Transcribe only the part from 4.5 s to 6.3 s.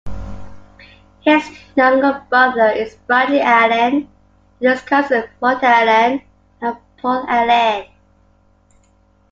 and his cousin Martin Allen